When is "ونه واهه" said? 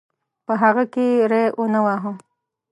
1.59-2.11